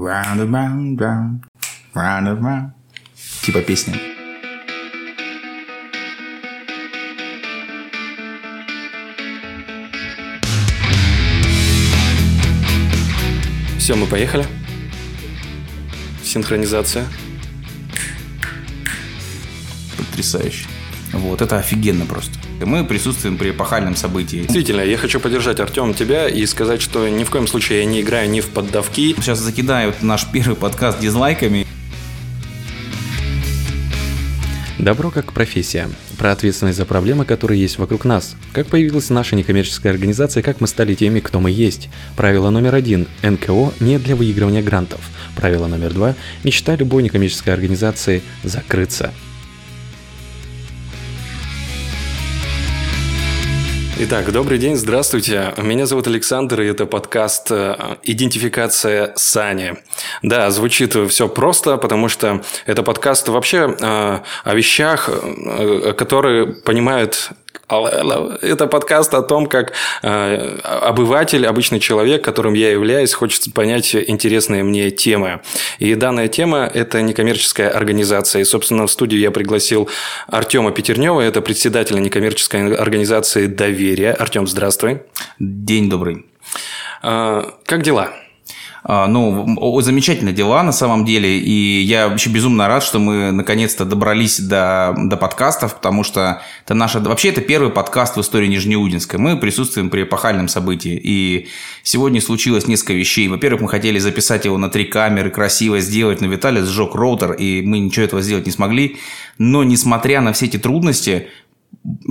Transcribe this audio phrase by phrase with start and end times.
[0.00, 1.44] Round and round, round,
[1.92, 2.70] round and round.
[3.42, 3.94] Типа песни.
[13.80, 14.46] Все, мы поехали.
[16.22, 17.04] Синхронизация.
[19.96, 20.68] Потрясающе.
[21.12, 22.37] Вот, это офигенно просто.
[22.60, 24.38] Мы присутствуем при эпохальном событии.
[24.38, 28.00] Действительно, я хочу поддержать, Артем, тебя и сказать, что ни в коем случае я не
[28.00, 29.14] играю ни в поддавки.
[29.16, 31.66] Сейчас закидают наш первый подкаст дизлайками.
[34.78, 35.88] Добро как профессия.
[36.18, 38.36] Про ответственность за проблемы, которые есть вокруг нас.
[38.52, 41.88] Как появилась наша некоммерческая организация, как мы стали теми, кто мы есть.
[42.16, 43.06] Правило номер один.
[43.22, 45.00] НКО не для выигрывания грантов.
[45.36, 46.14] Правило номер два.
[46.42, 49.12] Мечта любой некоммерческой организации– закрыться.
[54.00, 55.52] Итак, добрый день, здравствуйте.
[55.56, 59.74] Меня зовут Александр, и это подкаст э, «Идентификация Сани».
[60.22, 67.32] Да, звучит все просто, потому что это подкаст вообще э, о вещах, э, которые понимают
[67.68, 74.62] это подкаст о том, как э, обыватель, обычный человек, которым я являюсь, хочет понять интересные
[74.62, 75.40] мне темы.
[75.78, 78.40] И данная тема– это некоммерческая организация.
[78.40, 79.88] И, собственно, в студию я пригласил
[80.28, 84.12] Артема Петернева, это председателя некоммерческой организации «Доверие».
[84.12, 85.02] Артем, здравствуй.
[85.38, 86.26] День добрый.
[87.02, 88.12] Э, как дела?
[88.84, 91.38] А, ну, замечательные дела на самом деле.
[91.38, 96.74] И я вообще безумно рад, что мы наконец-то добрались до, до подкастов, потому что это
[96.74, 97.00] наша...
[97.00, 99.18] Вообще, это первый подкаст в истории Нижнеудинска.
[99.18, 101.00] Мы присутствуем при эпохальном событии.
[101.02, 101.48] И
[101.82, 103.28] сегодня случилось несколько вещей.
[103.28, 107.62] Во-первых, мы хотели записать его на три камеры, красиво сделать, но Виталий сжег роутер, и
[107.62, 108.96] мы ничего этого сделать не смогли.
[109.38, 111.28] Но, несмотря на все эти трудности,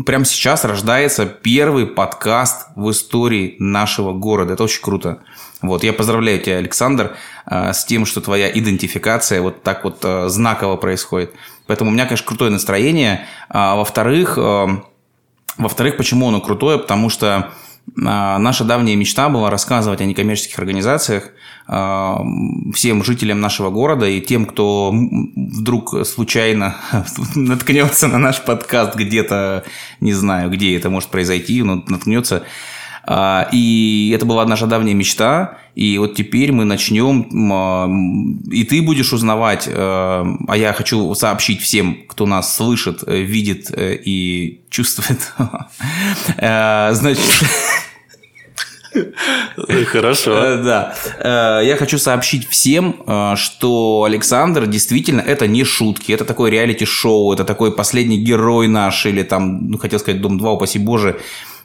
[0.05, 4.53] прямо сейчас рождается первый подкаст в истории нашего города.
[4.53, 5.19] Это очень круто.
[5.61, 10.29] Вот, я поздравляю тебя, Александр, э, с тем, что твоя идентификация вот так вот э,
[10.29, 11.33] знаково происходит.
[11.65, 13.25] Поэтому у меня, конечно, крутое настроение.
[13.49, 14.67] А во-вторых, э,
[15.57, 16.77] во-вторых, почему оно крутое?
[16.77, 17.51] Потому что
[17.95, 21.31] наша давняя мечта была рассказывать о некоммерческих организациях
[21.65, 26.77] всем жителям нашего города и тем, кто вдруг случайно
[27.35, 29.63] наткнется на наш подкаст где-то,
[29.99, 32.37] не знаю, где это может произойти, но наткнется.
[32.37, 32.43] а,
[33.51, 35.57] и это была наша давняя мечта.
[35.77, 37.87] И вот теперь мы начнем, а,
[38.51, 43.69] и ты будешь узнавать, э, а я хочу сообщить всем, кто нас слышит, э, видит
[43.69, 45.19] э, и чувствует.
[46.39, 47.23] Значит...
[49.91, 50.57] Хорошо.
[50.63, 51.61] Да.
[51.61, 53.03] Я хочу сообщить всем,
[53.35, 59.21] что Александр действительно это не шутки, это такой реалити-шоу, это такой последний герой наш, или
[59.21, 61.19] там, ну, хотел сказать, Дом 2, упаси Боже,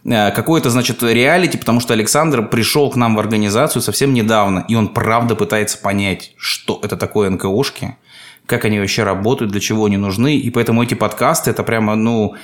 [0.05, 4.75] Э, какой-то, значит, реалити, потому что Александр пришел к нам в организацию совсем недавно, и
[4.75, 7.97] он правда пытается понять, что это такое НКОшки,
[8.47, 12.35] как они вообще работают, для чего они нужны, и поэтому эти подкасты, это прямо, ну,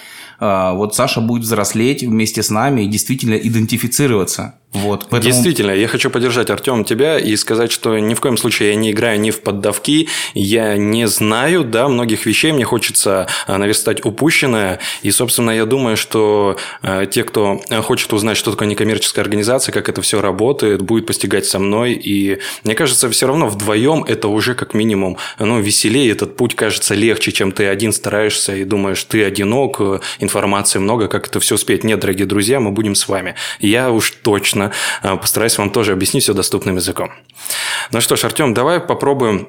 [0.41, 5.33] э, вот Саша будет взрослеть вместе с нами и действительно идентифицироваться вот, поэтому...
[5.33, 8.91] Действительно, я хочу поддержать, Артем, тебя и сказать, что ни в коем случае я не
[8.91, 14.79] играю ни в поддавки, я не знаю, да, многих вещей, мне хочется а, наверстать упущенное,
[15.03, 19.89] и, собственно, я думаю, что э, те, кто хочет узнать, что такое некоммерческая организация, как
[19.89, 24.55] это все работает, будет постигать со мной, и мне кажется, все равно вдвоем это уже
[24.55, 29.25] как минимум, ну, веселее, этот путь кажется легче, чем ты один стараешься и думаешь, ты
[29.25, 29.81] одинок,
[30.19, 31.85] информации много, как это все успеть.
[31.85, 33.35] Нет, дорогие друзья, мы будем с вами.
[33.61, 37.11] Я уж точно конечно, э, постараюсь вам тоже объяснить все доступным языком.
[37.93, 39.49] Ну что ж, Артем, давай попробуем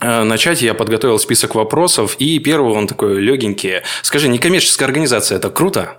[0.00, 0.62] э, начать.
[0.62, 3.82] Я подготовил список вопросов, и первый он такой легенький.
[4.02, 5.98] Скажи, некоммерческая организация– это круто?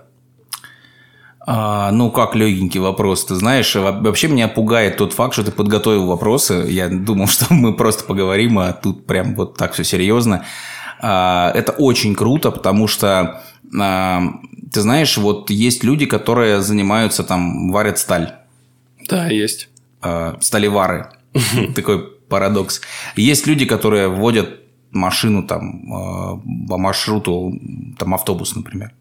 [1.46, 3.26] А, ну, как легенький вопрос.
[3.26, 6.66] Ты знаешь, вообще меня пугает тот факт, что ты подготовил вопросы.
[6.68, 10.44] Я думал, что мы просто поговорим, а тут прям вот так все серьезно.
[11.00, 13.42] А, это очень круто, потому что
[13.78, 14.22] а,
[14.74, 18.34] ты знаешь, вот есть люди, которые занимаются там, варят сталь.
[19.08, 19.68] Да, есть.
[20.02, 21.10] Э, сталевары.
[21.76, 22.80] Такой парадокс.
[23.14, 24.60] Есть люди, которые водят
[24.90, 27.52] машину там э, по маршруту,
[27.98, 28.92] там автобус, например.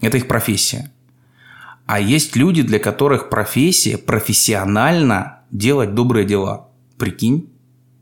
[0.00, 0.90] Это их профессия.
[1.84, 6.68] А есть люди, для которых профессия профессионально делать добрые дела.
[6.96, 7.50] Прикинь?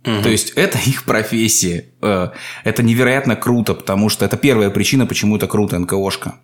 [0.05, 0.23] Угу.
[0.23, 1.87] То есть это их профессия.
[2.03, 2.29] Э,
[2.63, 6.35] это невероятно круто, потому что это первая причина, почему это круто НКОшка.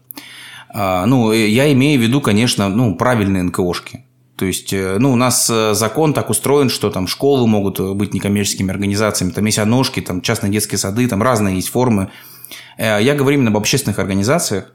[0.79, 4.05] А, ну, э, я имею в виду, конечно, ну, правильные НКОшки.
[4.37, 8.13] То есть, э, ну, у нас э, закон так устроен, что там школы могут быть
[8.13, 12.11] некоммерческими организациями, там есть одножки, там частные детские сады, там разные есть формы.
[12.79, 14.75] Я говорю именно об общественных организациях,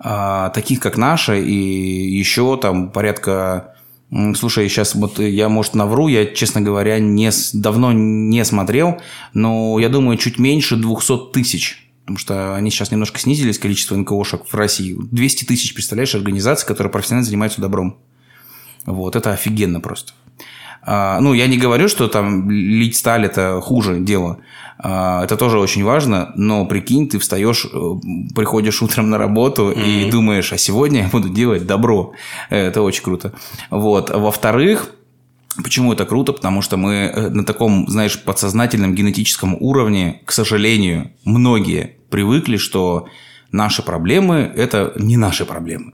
[0.00, 3.76] а, таких как наша, и еще там порядка
[4.34, 9.00] Слушай, сейчас вот я, может, навру, я, честно говоря, не, давно не смотрел,
[9.32, 11.91] но я думаю, чуть меньше 200 тысяч.
[12.02, 14.96] Потому что они сейчас немножко снизились, количество НКОшек в России.
[14.98, 17.96] 200 тысяч, представляешь, организаций, которые профессионально занимаются добром.
[18.86, 20.12] Вот, это офигенно просто.
[20.84, 24.38] А, ну, я не говорю, что там лить сталь– это хуже дело.
[24.78, 27.78] А, это тоже очень важно, но прикинь, ты встаешь, э,
[28.34, 30.08] приходишь утром на работу mm-hmm.
[30.08, 32.14] и думаешь, а сегодня я буду делать добро.
[32.50, 33.32] Это очень круто.
[33.70, 34.10] Вот.
[34.10, 34.92] Во-вторых,
[35.62, 36.32] Почему это круто?
[36.32, 43.08] Потому что мы э, на таком, знаешь, подсознательном генетическом уровне, к сожалению, многие привыкли, что
[43.50, 45.92] наши проблемы– это не наши проблемы.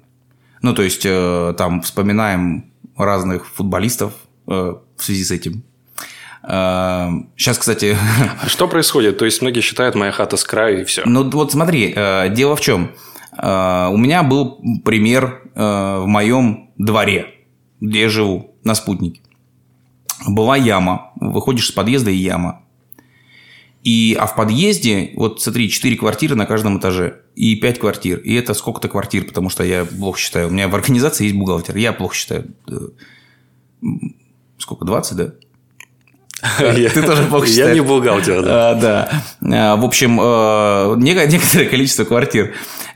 [0.62, 4.12] Ну, то есть, э, там вспоминаем разных футболистов
[4.46, 5.62] в связи с этим.
[6.42, 7.96] Сейчас, кстати...
[8.46, 9.18] Что происходит?
[9.18, 11.02] То есть, многие считают, моя хата с краю и все.
[11.04, 12.92] Ну, вот смотри, э, дело в чем.
[13.36, 17.26] Э, у меня был пример э, в моем дворе,
[17.80, 19.20] где я живу, на спутнике.
[20.26, 21.12] Была яма.
[21.16, 22.62] Выходишь с подъезда и яма.
[23.84, 27.20] И, а в подъезде, вот смотри, 4 квартиры на каждом этаже.
[27.36, 28.18] И 5 квартир.
[28.18, 30.48] И это сколько-то квартир, потому что я плохо считаю.
[30.48, 31.76] У меня в организации есть бухгалтер.
[31.76, 32.52] Я плохо считаю.
[34.58, 35.32] Сколько, 20, да?
[36.58, 38.70] Ты тоже плохо Я не бухгалтер, да.
[38.70, 39.22] А, да.
[39.42, 42.54] А, в общем, э, некоторое количество квартир.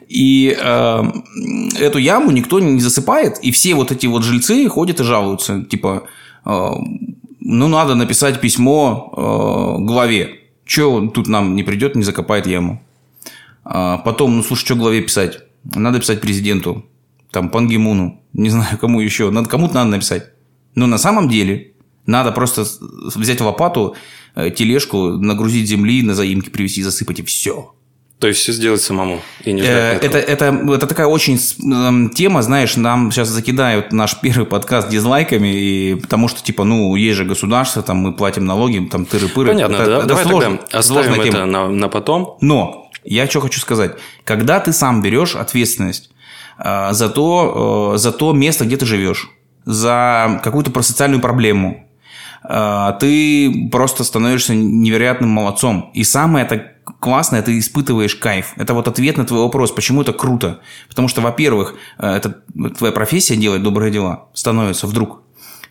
[0.09, 1.03] И э,
[1.81, 5.63] эту яму никто не засыпает, и все вот эти вот жильцы ходят и жалуются.
[5.63, 6.05] Типа,
[6.45, 6.71] э,
[7.45, 10.39] ну, надо написать письмо главе.
[10.65, 12.81] Че тут нам не придет, не закопает яму?
[13.65, 15.41] А потом, ну, слушай, что главе писать?
[15.65, 16.85] Надо писать президенту,
[17.31, 19.31] там, Пангимуну, не знаю, кому еще.
[19.31, 20.31] Надо, кому-то надо написать.
[20.75, 21.73] Но на самом деле
[22.07, 22.65] надо просто
[23.15, 23.95] взять лопату,
[24.35, 27.75] э, тележку, нагрузить земли, на заимки привезти, засыпать и все.
[28.23, 31.41] То есть все сделать самому и не ждать э, это, это, это такая очень
[32.11, 37.17] тема, знаешь, нам сейчас закидают наш первый подкаст дизлайками, и, потому что, типа, ну, есть
[37.17, 39.49] же государство, там мы платим налоги, там тыры-пыры.
[39.49, 41.47] Понятно, это, да, это давай сложно, тогда оставим это тема.
[41.47, 42.39] на, на потом.
[42.41, 43.97] Но я что хочу сказать.
[44.23, 46.13] Когда ты сам берешь ответственность
[46.65, 49.31] э, за, то, э, за то место, где ты живешь,
[49.65, 51.89] за какую-то социальную проблему,
[52.45, 55.91] а, ты просто становишься невероятным молодцом.
[55.95, 56.45] И самое
[57.01, 58.53] классное, ты испытываешь кайф.
[58.57, 60.61] Это вот ответ на твой вопрос, почему это круто.
[60.89, 62.43] Потому что, во-первых, э, это
[62.77, 65.23] твоя профессия делать добрые дела становится вдруг.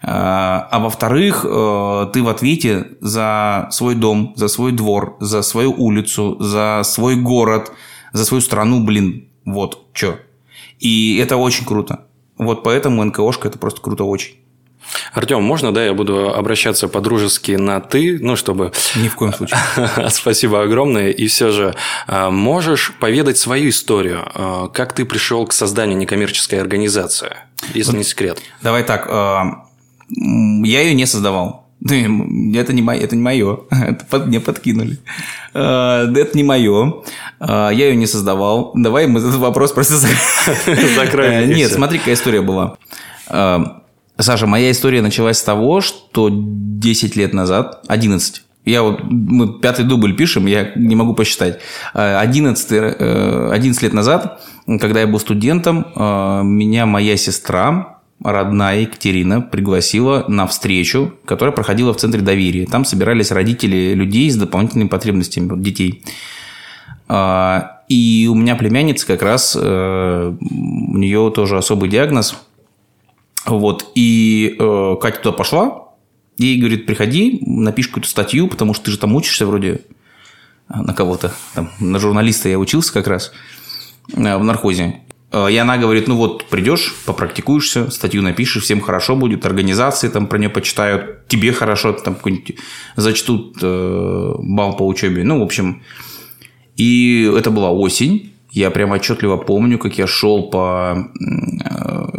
[0.04, 5.74] А, а во-вторых, э, ты в ответе за свой дом, за свой двор, за свою
[5.74, 7.72] улицу, за свой город,
[8.14, 10.20] за свою страну, блин, вот, что.
[10.80, 12.06] И это очень круто.
[12.38, 14.41] Вот поэтому НКОшка это просто круто очень.
[15.14, 18.72] Артем, можно, да, я буду обращаться по-дружески на «ты», ну, чтобы...
[18.96, 19.60] Ни в коем случае.
[20.10, 21.10] Спасибо огромное.
[21.10, 21.76] И все же,
[22.08, 24.22] а, можешь поведать свою историю?
[24.34, 27.36] А, как ты пришел к созданию некоммерческой организации,
[27.74, 28.42] если не секрет?
[28.62, 29.08] Давай так.
[29.10, 29.66] А,
[30.10, 31.68] я ее не создавал.
[31.84, 33.62] Это не, мое, это не мое.
[33.72, 35.00] Это под, мне подкинули.
[35.54, 37.04] Это не мое.
[37.40, 38.72] Я ее не создавал.
[38.76, 41.50] Давай мы этот вопрос просто закроем.
[41.50, 42.78] Нет, смотри, какая история была.
[44.22, 49.86] Саша, моя история началась с того, что 10 лет назад, 11, я вот, мы пятый
[49.86, 51.60] дубль пишем, я не могу посчитать.
[51.94, 54.42] 11, э, 11 э, лет назад,
[54.80, 61.92] когда я был студентом, э, меня моя сестра, родная Екатерина, пригласила на встречу, которая проходила
[61.92, 62.68] в Центре доверия.
[62.68, 66.04] Там собирались родители людей с дополнительными потребностями, детей.
[67.90, 72.38] И у меня племянница как раз, у нее тоже особый диагноз–
[73.46, 75.90] вот, и э, Катя туда пошла,
[76.38, 79.82] и говорит, приходи, напиши какую-то статью, потому что ты же там учишься вроде
[80.68, 83.32] а, на кого-то, там, на журналиста я учился как раз
[84.14, 85.02] э, в наркозе.
[85.32, 90.28] Э, и она говорит, ну вот, придешь, попрактикуешься, статью напишешь, всем хорошо будет, организации там
[90.28, 92.18] про нее почитают, тебе хорошо, там
[92.96, 95.24] зачтут э, бал по учебе.
[95.24, 95.84] Ну, в общем,
[96.76, 101.71] и это была осень, я прям отчетливо помню, как я шел по э,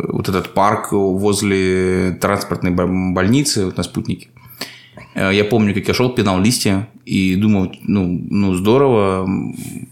[0.09, 4.29] вот этот парк возле транспортной больницы вот на спутнике.
[5.15, 9.29] Э, я помню, как я шел, пинал листья и думал, ну, ну здорово,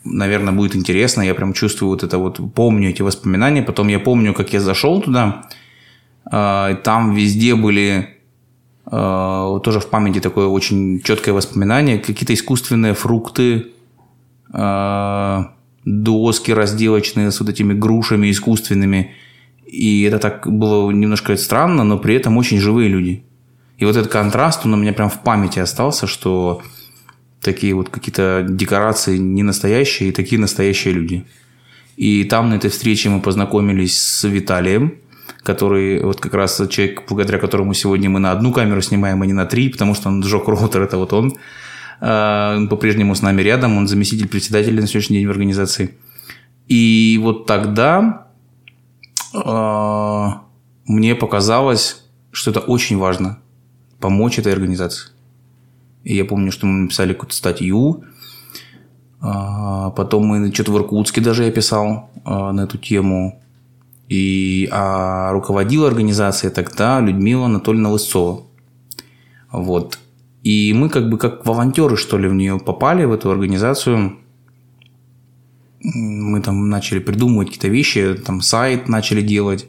[0.05, 1.23] наверное, будет интересно.
[1.23, 3.63] Я прям чувствую вот это вот, помню эти воспоминания.
[3.63, 5.43] Потом я помню, как я зашел туда.
[6.31, 8.17] Э, там везде были
[8.91, 11.99] тоже в памяти такое очень четкое воспоминание.
[12.01, 13.67] Какие-то искусственные фрукты,
[15.85, 19.13] доски разделочные с вот этими грушами искусственными.
[19.71, 23.23] И это так было немножко странно, но при этом очень живые люди.
[23.79, 26.61] И вот этот контраст, он у меня прям в памяти остался, что
[27.41, 31.25] такие вот какие-то декорации не настоящие и такие настоящие люди.
[31.97, 34.95] И там на этой встрече мы познакомились с Виталием.
[35.43, 39.33] который вот как раз человек, благодаря которому сегодня мы на одну камеру снимаем, а не
[39.33, 41.37] на три, потому что он сжег роутер, это вот он.
[42.01, 45.99] Он по-прежнему с нами рядом, он заместитель председателя на сегодняшний день в организации.
[46.69, 48.29] И вот тогда
[49.33, 53.39] мне показалось, что это очень важно
[54.01, 55.11] помочь этой организации.
[56.05, 58.05] И я помню, что мы написали какую-то статью,
[59.21, 63.41] а, потом мы что-то в Иркутске даже я писал а, на эту тему.
[64.09, 68.43] И а руководила организацией тогда Людмила Анатольевна Лысцова.
[69.53, 69.99] Вот.
[70.43, 74.17] И мы как бы как волонтеры, что ли, в нее попали, в эту организацию.
[75.83, 79.69] Мы там начали придумывать какие-то вещи, там сайт начали делать.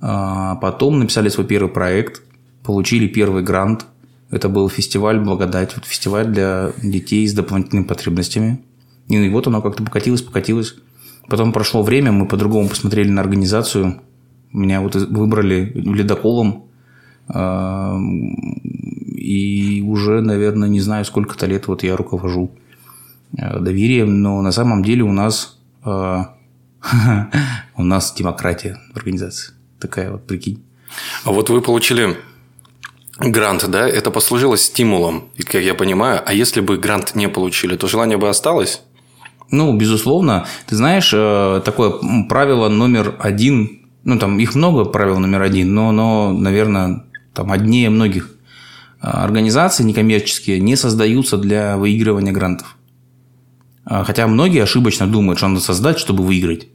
[0.00, 2.22] А потом написали свой первый проект,
[2.62, 3.86] получили первый грант–
[4.34, 8.60] это был фестиваль «Благодать», вот фестиваль для детей с дополнительными потребностями.
[9.06, 10.74] И вот оно как-то покатилось, покатилось.
[11.28, 14.00] Потом прошло время, мы по-другому посмотрели на организацию.
[14.52, 16.64] Меня вот выбрали ледоколом.
[17.28, 17.96] А,
[19.14, 22.50] и уже, наверное, не знаю, сколько-то лет вот я руковожу
[23.36, 26.34] доверием, но на самом деле у нас а,
[27.76, 29.52] у нас демократия в организации.
[29.80, 30.62] Такая вот, прикинь.
[31.24, 32.16] А вот вы получили
[33.18, 36.22] грант, да, это послужило стимулом, как я понимаю.
[36.24, 38.82] А если бы грант не получили, то желание бы осталось?
[39.50, 40.46] Ну, безусловно.
[40.66, 41.92] Ты знаешь, э, такое
[42.28, 47.88] правило номер один, ну, там их много правил номер один, но оно, наверное, там одни
[47.88, 48.30] многих.
[49.02, 52.76] Э, организации некоммерческие не создаются для выигрывания грантов.
[53.88, 56.68] Э, хотя многие ошибочно думают, что надо создать, чтобы выиграть.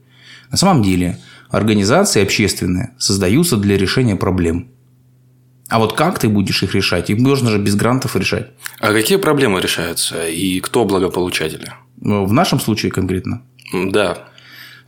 [0.51, 4.69] На самом деле, организации общественные создаются для решения проблем–
[5.69, 7.11] а вот как ты будешь их решать?
[7.11, 8.47] Их можно же без грантов решать.
[8.79, 10.27] А какие проблемы решаются?
[10.27, 11.71] И кто благополучатели?
[12.01, 13.43] Ну, в нашем случае конкретно?
[13.73, 14.17] Да.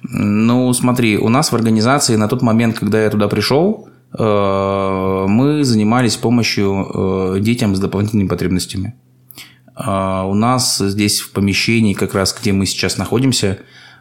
[0.02, 5.64] Ну, смотри, у нас в организации на тот момент, когда я туда пришел, э, мы
[5.64, 8.96] занимались помощью э, детям с дополнительными потребностями.
[9.76, 13.60] Э, у нас здесь в помещении, как раз где мы сейчас находимся,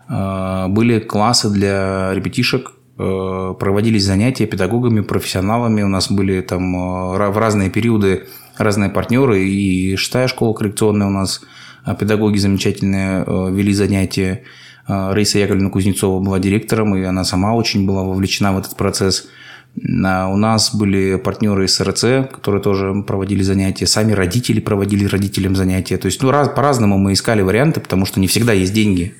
[0.08, 2.72] были классы для ребятишек
[3.02, 5.80] Э, проводились занятия педагогами, профессионалами.
[5.80, 8.26] У нас были там в разные периоды
[8.58, 9.42] разные партнеры.
[9.42, 11.40] И шестая школа коррекционная у нас
[11.82, 14.44] а педагоги замечательные вели занятия.
[14.86, 19.28] Раиса Яковлевна Кузнецова была директором, и она сама очень была вовлечена в этот процесс.
[19.76, 23.86] У нас были партнеры из СРЦ, которые тоже проводили занятия.
[23.86, 25.96] Сами родители проводили родителям занятия.
[25.96, 29.14] То есть ну, раз, по-разному мы искали варианты, потому что не всегда есть деньги.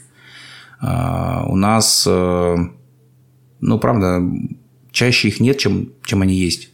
[0.80, 2.06] А у нас
[3.60, 4.22] ну, правда,
[4.90, 6.70] чаще их нет, чем, чем они есть.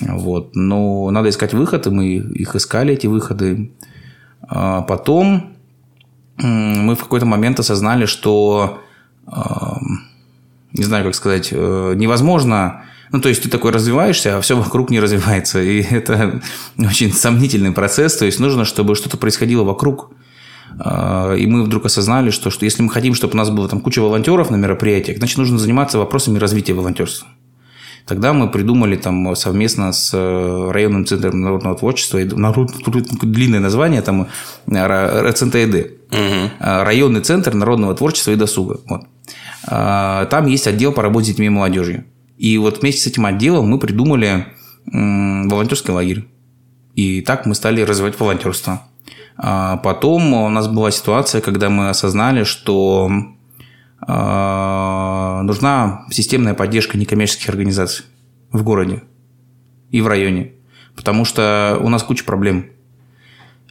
[0.00, 0.54] Вот.
[0.54, 3.72] Но надо искать выход, и мы их искали, эти выходы.
[4.42, 5.54] А потом
[6.38, 8.80] мы в какой-то момент осознали, что,
[10.72, 12.84] не знаю, как сказать, э, невозможно...
[13.10, 15.60] Ну, то есть, ты такой развиваешься, а все вокруг не развивается.
[15.60, 16.40] И это
[16.78, 18.16] очень сомнительный процесс.
[18.16, 20.12] То есть, нужно, чтобы что-то происходило вокруг.
[20.78, 23.80] А, и мы вдруг осознали, что, что если мы хотим, чтобы у нас было там
[23.80, 27.28] куча волонтеров на мероприятиях, значит, нужно заниматься вопросами развития волонтерства.
[28.06, 34.28] Тогда мы придумали там совместно с э, районным центром народного творчества, длинное название, там
[34.68, 36.50] РЦНТЭД, угу.
[36.58, 38.80] районный центр народного творчества и досуга.
[38.88, 39.02] Вот.
[39.66, 42.04] А, там есть отдел по работе с детьми и молодежью.
[42.36, 44.46] И вот вместе с этим отделом мы придумали
[44.84, 46.24] волонтерский лагерь.
[46.94, 48.82] И так мы стали развивать волонтерство.
[49.36, 53.10] А потом у нас была ситуация, когда мы осознали, что
[54.00, 58.06] а, нужна системная поддержка некоммерческих организаций
[58.50, 59.02] в городе
[59.90, 60.52] и в районе.
[60.96, 62.66] Потому что у нас куча проблем.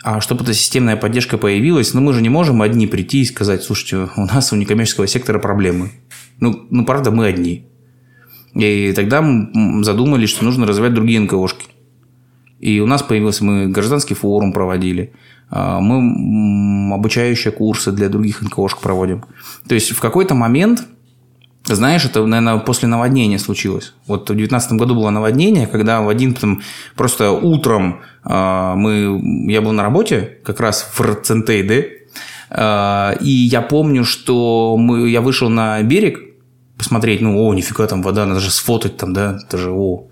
[0.04, 3.64] А чтобы эта системная поддержка появилась, ну мы же не можем одни прийти и сказать,
[3.64, 5.92] слушайте, у нас у некоммерческого сектора проблемы.
[6.40, 7.68] Ну, ну правда, мы одни.
[8.56, 11.68] И тогда мы задумались, что нужно развивать другие НКОшки.
[12.60, 15.14] И у нас появился, мы гражданский форум проводили,
[15.50, 19.26] а, мы обучающие курсы для других НКОшек проводим.
[19.68, 20.88] То есть в какой-то момент,
[21.66, 23.94] знаешь, это, наверное, после наводнения случилось.
[24.08, 26.62] Вот в 2019 году было наводнение, когда в один там,
[26.96, 31.72] просто утром а, мы, я был на работе, как раз в РЦНТД,
[32.50, 36.20] а, и я помню, что мы, я вышел на берег
[36.78, 40.08] посмотреть, ну, о, нифига, там вода, надо же сфотать там, да, это же, о,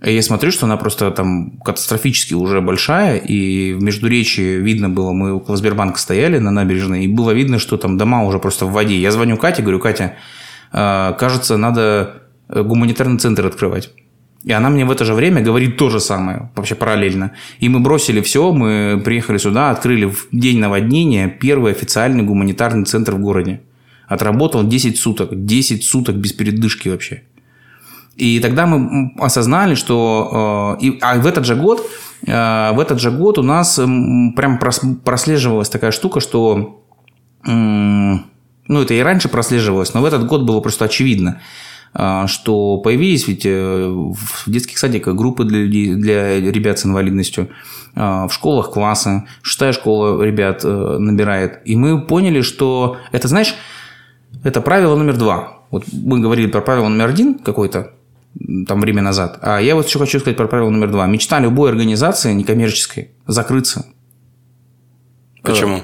[0.00, 5.32] я смотрю, что она просто там катастрофически уже большая, и в Междуречии видно было, мы
[5.32, 8.96] около Сбербанка стояли на набережной, и было видно, что там дома уже просто в воде.
[8.96, 10.14] Я звоню Кате, говорю, Катя,
[10.70, 13.90] кажется, надо э, гуманитарный центр открывать.
[14.44, 17.32] И она мне в это же время говорит то же самое, вообще параллельно.
[17.58, 23.14] И мы бросили все, мы приехали сюда, открыли в день наводнения первый официальный гуманитарный центр
[23.14, 23.62] в городе.
[24.06, 27.24] Отработал 10 суток, 10 суток без передышки вообще.
[28.16, 30.76] И тогда мы осознали, что...
[30.80, 31.84] Э, и, а в этот же год,
[32.26, 34.58] э, в этот же год у нас прям
[35.04, 36.84] прослеживалась такая штука, что...
[38.68, 41.40] Ну, это и раньше прослеживалось, но в этот год было просто очевидно,
[41.94, 47.48] э, что появились ведь в детских садиках группы для, людей, для ребят с инвалидностью,
[47.94, 51.60] в школах классы, шестая школа ребят набирает.
[51.64, 53.56] И мы поняли, что это, знаешь,
[54.44, 55.62] это правило номер два.
[55.70, 57.92] Вот мы говорили про правило номер один какой-то,
[58.66, 59.38] там время назад.
[59.42, 61.06] А я вот еще хочу сказать про правило номер два.
[61.06, 63.86] Мечта любой организации некоммерческой– закрыться.
[65.42, 65.82] Почему?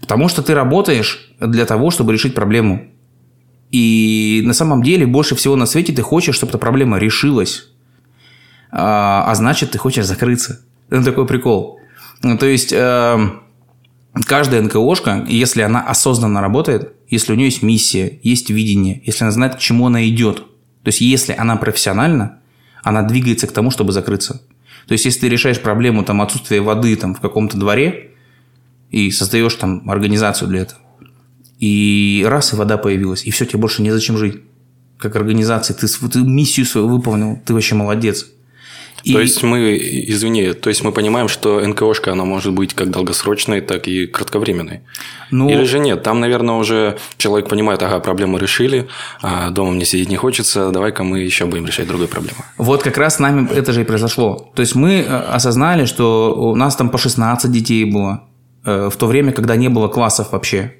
[0.00, 2.88] Потому что ты работаешь для того, чтобы решить проблему.
[3.70, 7.68] И на самом деле больше всего на свете ты хочешь, чтобы эта проблема решилась.
[8.72, 10.60] А, а значит, ты хочешь закрыться.
[10.90, 11.78] Это такой прикол.
[12.22, 13.18] Ну, то есть, э,
[14.26, 19.32] каждая НКОшка, если она осознанно работает, если у нее есть миссия, есть видение, если она
[19.32, 20.44] знает, к чему она идет–
[20.82, 22.38] то есть, если она профессиональна,
[22.82, 24.42] она двигается к тому, чтобы закрыться.
[24.86, 28.09] То есть, если ты решаешь проблему там, отсутствия воды там, в каком-то дворе
[28.90, 30.80] и создаешь там организацию для этого,
[31.58, 34.40] и раз, и вода появилась, и все, тебе больше незачем жить.
[34.98, 38.26] Как организации, ты, ты миссию свою выполнил, ты вообще молодец.
[39.02, 39.12] И...
[39.14, 43.60] То есть мы, извини, то есть мы понимаем, что НКОшка, она может быть как долгосрочной,
[43.60, 44.80] так и кратковременной.
[45.30, 45.48] Ну...
[45.48, 46.02] Или же нет?
[46.02, 48.88] Там, наверное, уже человек понимает, ага, проблему решили,
[49.22, 52.44] а дома мне сидеть не хочется, давай-ка мы еще будем решать другую проблему.
[52.58, 54.50] Вот как раз с нами это же и произошло.
[54.54, 58.24] То есть мы э, осознали, что у нас там по 16 детей было
[58.64, 60.74] в то время, когда не было классов вообще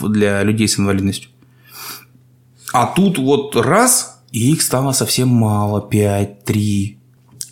[0.00, 1.30] для людей с инвалидностью.
[2.72, 6.98] А тут вот раз, и их стало совсем мало, 5, 3,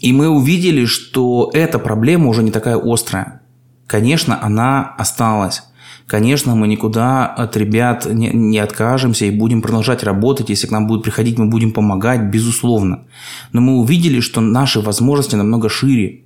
[0.00, 3.42] и мы увидели, что эта проблема уже не такая острая.
[3.86, 5.62] Конечно, она осталась.
[6.06, 10.48] Конечно, мы никуда от ребят не, не откажемся и будем продолжать работать.
[10.48, 13.04] Если к нам будут приходить, мы будем помогать, безусловно.
[13.52, 16.22] Но мы увидели, что наши возможности намного шире.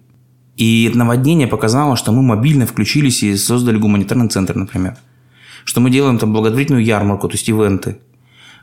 [0.57, 4.97] И наводнение показало, что мы мобильно включились и создали гуманитарный центр, например.
[5.65, 7.99] Что мы делаем там благотворительную ярмарку, то есть ивенты.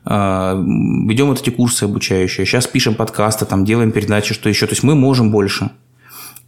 [0.04, 4.67] А, ведем вот эти курсы обучающие, сейчас пишем подкасты, там делаем передачи, что еще.
[4.67, 5.71] То есть мы можем больше.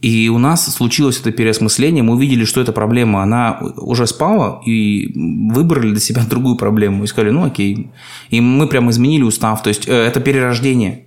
[0.00, 5.12] И у нас случилось это переосмысление, мы увидели, что эта проблема, она уже спала, и
[5.14, 7.04] выбрали для себя другую проблему.
[7.04, 7.90] И сказали, ну окей.
[8.30, 9.62] И мы прям изменили устав.
[9.62, 11.06] То есть э, это перерождение.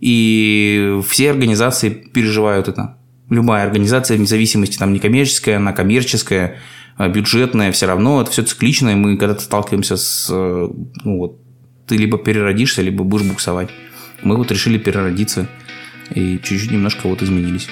[0.00, 2.96] И все организации переживают это.
[3.32, 6.58] Любая организация, вне зависимости, там, некоммерческая, она коммерческая,
[6.98, 10.68] э, бюджетная, все равно это все циклично, и мы когда-то сталкиваемся с э,
[11.04, 11.38] ну, вот,
[11.86, 13.70] ты либо переродишься, либо будешь буксовать.
[14.22, 15.48] Мы вот решили переродиться
[16.14, 17.68] и чуть-чуть немножко вот изменились.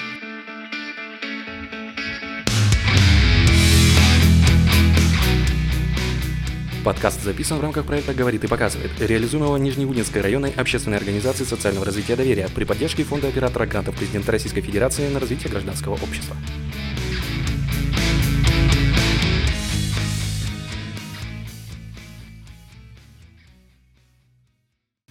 [6.83, 12.15] Подкаст записан в рамках проекта «Говорит и показывает», реализуемого Нижнеудинской районной общественной организации социального развития
[12.15, 16.35] доверия при поддержке фонда оператора грантов президента Российской Федерации на развитие гражданского общества.